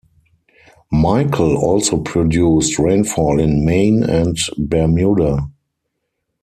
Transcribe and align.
Michael 0.91 1.57
also 1.57 1.97
produced 2.01 2.79
rainfall 2.79 3.39
in 3.39 3.63
Maine 3.63 4.01
and 4.01 4.35
Bermuda. 4.57 5.47